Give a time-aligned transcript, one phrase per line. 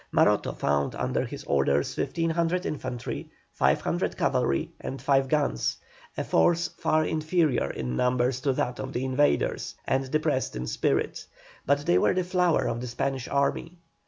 [0.11, 5.77] Maroto found under his orders 1,500 infantry, 500 cavalry, and five guns,
[6.17, 11.27] a force far inferior in numbers to that of the invaders, and depressed in spirit,
[11.67, 13.77] but they were the flower of the Spanish army.